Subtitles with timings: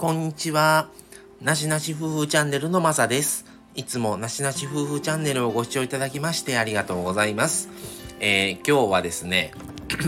[0.00, 0.88] こんにちは。
[1.42, 3.44] なしなし夫婦チャンネルのまさです。
[3.74, 7.68] いつもなしなし夫婦チャンネルをご視聴いただきましてありがとうございます。
[8.18, 9.52] えー、今日はですね、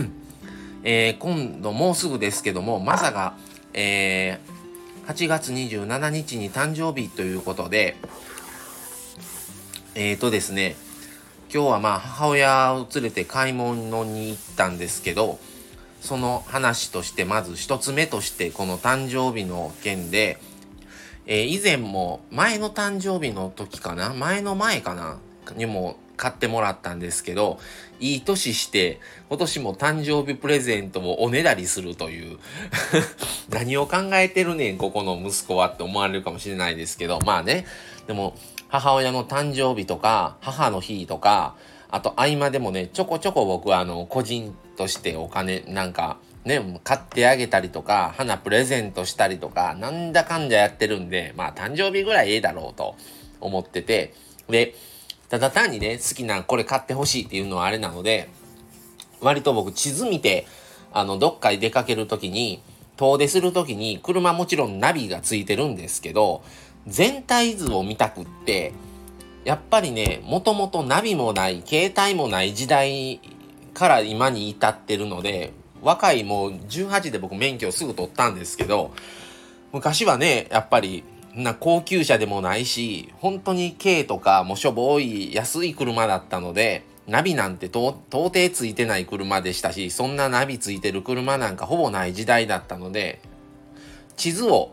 [0.83, 3.35] えー、今度もうすぐですけども、まさが、
[3.73, 7.95] えー、8月27日に誕生日ということで、
[9.93, 10.75] えーとですね、
[11.53, 15.37] 今日はまあ母親を連れて買い物に行ったんですけど、
[16.03, 20.37] その話としてまず一つ目としてこの誕生日の件で、
[21.25, 25.17] えー、以前も前の誕生日の時かな前の前かな
[25.55, 27.59] にも買ってもらったんですけど、
[27.99, 32.37] いい年して、今年も誕生日プレゼントをおねだりするという
[33.49, 37.65] 何を考えてるねん、ここの息子はって思われるかもしれないですけど、まあね、
[38.07, 38.37] でも、
[38.69, 41.55] 母親の誕生日とか、母の日とか、
[41.89, 52.95] あと合間でもね、ちょこちょこ僕はあの、個人としてお金、なんか、ね、買ってあげたりとか、花プレゼントしたりとか、なんだかんだやってるんで、まあ誕生日ぐらいええだろうと
[53.39, 54.13] 思ってて、
[54.49, 54.75] で、
[55.29, 58.29] ただ単にね、好きなこれ買ってほしいっていうのはあれなので、
[59.21, 60.45] 割と僕地図見て、
[60.91, 62.61] あの、どっかに出かけるときに、
[62.97, 66.43] 遠出するときに、車もちろんナビがついてるんですけど、
[66.87, 68.73] 全体図を見たくって、
[69.45, 73.19] やっぱりね、もともとナビもない、携帯もない時代
[73.73, 78.91] から今に至ってるので、若いもう18で僕免許をすぐ取ったんですけど、
[79.71, 81.03] 昔はね、やっぱり
[81.35, 93.21] な高級車でもないし、本当に軽とかもしょぼい安い車だったので、ナビなんて到底ついてない車でしたし、そんなナビついてる車なんかほぼない時代だったので、
[94.15, 94.71] 地図を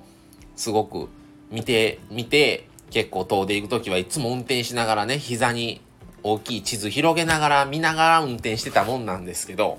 [0.55, 1.09] すごく
[1.51, 5.81] 見て、見て、結構遠出行く時はいつも運転しながらね、膝に
[6.23, 9.79] 大きい地図広げながら見ながら運転してたもんなんですけど、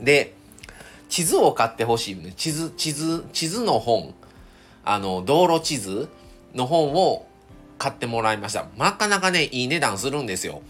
[0.00, 0.34] で、
[1.08, 2.32] 地図を買ってほしい。
[2.34, 4.14] 地図、地図、地図の本、
[4.84, 6.08] あの、道路地図
[6.54, 7.26] の本を
[7.78, 8.66] 買ってもらいました。
[8.76, 10.62] なかなかね、いい値段するんですよ。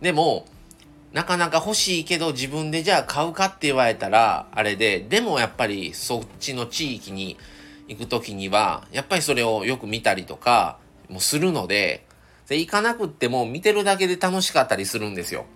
[0.00, 0.46] でも、
[1.12, 7.36] なかなか欲しいけど自分でじゃあ買うかって言われたらあれで、でもやっぱりそっちの地域に
[7.86, 12.03] 行く時には、やっぱりそれをよく見たりとかもするので、
[12.48, 15.46] で行かなくっても見てるだけで楽しかったりするんですよ。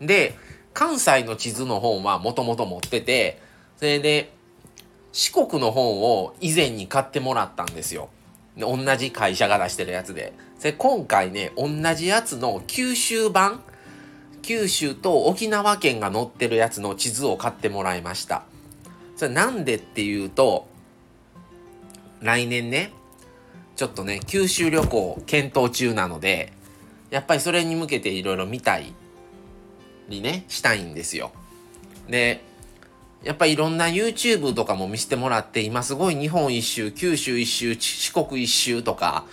[0.00, 0.36] で、
[0.74, 3.40] 関西の地図の本はもともと持ってて、
[3.76, 4.32] それで
[5.12, 8.10] 四国の本を以前に買ってもらったんですよ。
[8.56, 10.32] で同じ会社が出してるやつで。
[10.62, 13.62] で今回ね、同じやつの九州版
[14.46, 18.44] 九州と沖縄県が載ってるやつの地図を買ってもらいました。
[19.16, 20.68] それなんでっていうと、
[22.20, 22.92] 来年ね、
[23.76, 26.52] ちょっとね、九州旅行検討中なので、
[27.10, 28.92] やっぱりそれに向けていろいろ見たい、
[30.08, 31.30] にね、したいんですよ。
[32.08, 32.42] で、
[33.22, 39.24] やっぱりいろんな YouTube とかも見せてもらって、今すごい日本一周、九州一周、四国一周とか、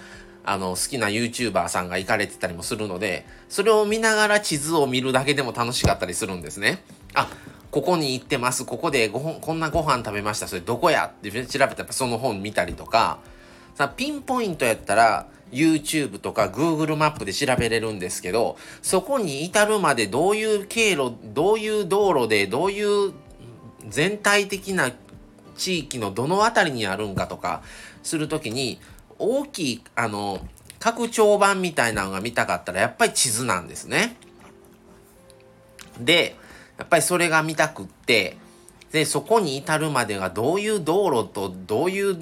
[0.43, 6.83] あの、好きな YouTuber さんが行かれてたりもするので、それを見ながら地図を見るだけでも楽しかったりするんですね。
[7.13, 7.29] あ、
[7.71, 8.65] ここに行ってます。
[8.65, 10.47] ここでごこんなご飯食べました。
[10.47, 11.05] それどこや？
[11.05, 13.19] って調べてやっぱその本見たりとか、
[13.75, 23.13] さピンポイントやったら YouTube とか Google マップで調べれるんですけど、そこに至るまでどういう経路、どういう道路で、どういう
[23.87, 24.91] 全体的な
[25.55, 27.61] 地域のどの辺りにあるんかとか
[28.01, 28.79] するときに、
[29.19, 30.45] 大きい、あの、
[30.79, 34.17] 拡張版みたいなのが見たかったらやっぱり地図なんですね。
[35.99, 36.35] で、
[36.77, 38.37] やっぱりそれが見たくって、
[38.93, 42.15] で、そこに至るまでがどういう道路とどういう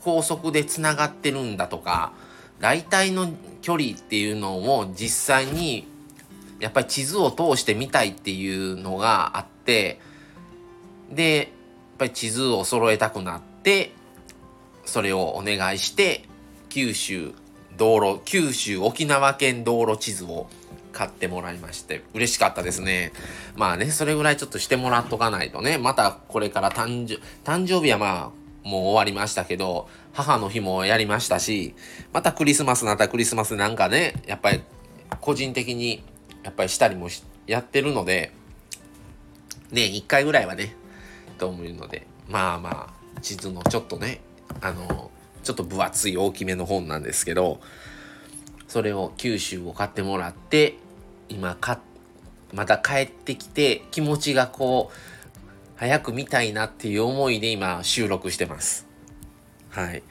[0.00, 2.12] 高速でつながってるんだとか、
[2.58, 3.28] 大体の
[3.60, 5.86] 距離っていうのを実際に
[6.58, 10.00] やっぱり地図を通して見たいっていうのがあって、
[11.12, 11.46] で、やっ
[11.98, 13.92] ぱり地図を揃えたくなって、
[14.86, 16.24] それをお願いして、
[16.70, 17.34] 九州
[17.76, 20.48] 道路、九州沖縄県道路地図を
[20.92, 23.12] 買ってもらいまして、嬉しかったですね。
[23.56, 31.74] まあね、それぐらいちょっとしてもらっとかないとね、またこれから誕生、誕生日はまあ、もう終わりましたけど、母の日もやりましたし、
[32.12, 34.60] またクリスマスなったクリスマスなんかね、やっぱり
[35.20, 36.02] 個人的に
[36.42, 37.08] やっぱりしたりも
[37.46, 38.32] やってるので、
[39.70, 40.74] ね、一回ぐらいはね、
[41.38, 44.20] と思うので、まあまあ、地図のちょっとね、
[44.60, 45.10] あの、
[45.42, 47.60] ちょっと分厚い大きめの本なんですけど、
[48.70, 50.76] それを九州を買ってもらって
[51.28, 51.80] 今か
[52.54, 54.96] また帰ってきて気持ちがこう
[55.74, 58.86] 早く見たいなっていう思いで今収録してます。
[59.70, 60.04] はい。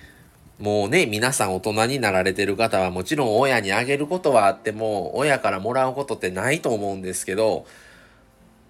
[0.59, 7.65] もうね皆さん大人になられてる方はもちろん親にあげることはあっても親からもらうことってないと思うんですけど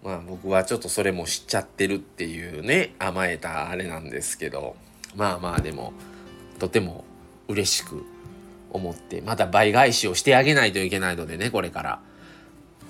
[0.04, 4.76] まあ僕はちょっとそれも知っちゃってるっていうね甘えたあれなんですけど
[5.16, 5.94] まあまあでも
[6.60, 7.06] とても
[7.48, 8.06] 嬉しく
[8.72, 12.00] 思ってまた倍返しをしてあげないといけないのでねこれから。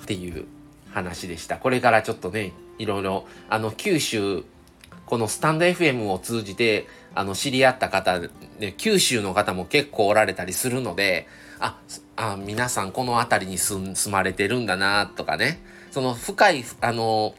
[0.04, 0.46] っていう
[0.92, 1.58] 話でした。
[1.58, 4.44] これからちょっとねいろいろあの九州
[5.06, 11.28] このスタンド FM を通じてあの知り合った方、ね、九州の方も結構おられたりするので
[11.60, 11.78] あ
[12.16, 15.62] あ皆さんこの辺りに住まれてるんだなとかね。
[15.92, 17.36] その深いあの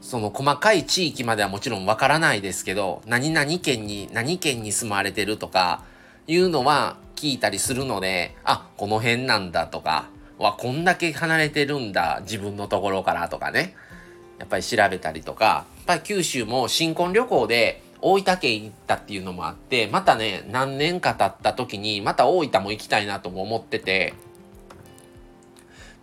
[0.00, 5.82] その細かい地域まではもちろんわからないですけど何々県に何県に住まれてるとか
[6.28, 13.74] いうのは聞いたりするのであこの辺なんだとかわこんだけ離れてるんだ自分のところからとかね。
[14.38, 24.14] やっぱり調べたりとかやっぱり九州も新婚旅行で大分県行ったっていうのもあってまたね何年か経った時にまた大分も行きたいなとも思ってて。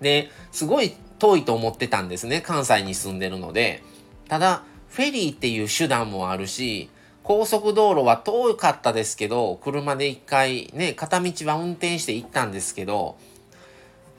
[0.01, 3.81] ですごい遠いと思ってたんですね関西に住んでるので。
[4.27, 6.89] ただフェリーっていう手段もあるし
[7.25, 13.17] 高速道路は遠かったですけど車で一回ね片道は運転して行ったんですけど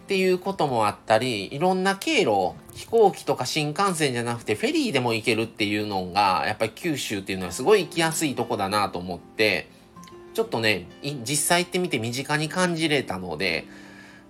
[0.05, 9.69] っていうこともあったりいろんな経路飛行機とか新幹線じゃなくてフェリーでも行けるっていうのがやっぱり九州っていうのはすごい行きやすいとこだなと思って
[10.35, 13.67] ちょっとね実際行ってみて身近に感じれたので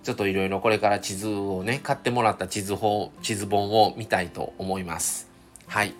[0.03, 5.27] ちょっといろいろこれから地図をね買ってもらった地図本地図本を見たいと思います。
[5.65, 5.93] はい。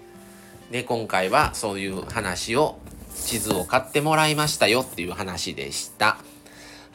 [0.72, 2.78] で今回はそういう話を
[3.16, 6.18] 地図を買ってもらいましたよっていう話でした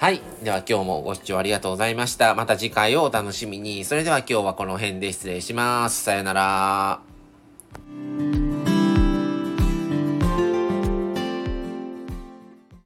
[0.02, 0.20] はい。
[0.42, 2.34] では今日もご視聴ありがとうございました。
[2.34, 3.84] また次回をお楽しみに。
[3.84, 6.02] それでは今日はこの辺で失礼します。
[6.02, 8.31] さよなら。